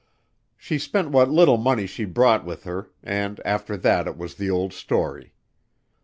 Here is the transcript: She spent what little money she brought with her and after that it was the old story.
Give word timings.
She 0.57 0.79
spent 0.79 1.11
what 1.11 1.29
little 1.29 1.57
money 1.57 1.85
she 1.85 2.05
brought 2.05 2.43
with 2.43 2.63
her 2.63 2.89
and 3.03 3.39
after 3.45 3.77
that 3.77 4.07
it 4.07 4.17
was 4.17 4.33
the 4.33 4.49
old 4.49 4.73
story. 4.73 5.35